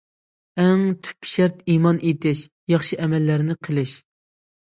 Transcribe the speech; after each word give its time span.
ئەڭ 0.61 0.85
تۈپ 1.07 1.27
شەرت 1.31 1.61
ئىمان 1.73 1.99
ئېيتىش، 2.07 2.41
ياخشى 2.73 2.99
ئەمەللەرنى 3.05 3.59
قىلىش. 3.69 3.95